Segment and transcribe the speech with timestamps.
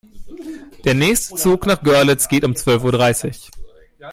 [0.83, 3.51] Der nächste Zug nach Görlitz geht um zwölf Uhr dreißig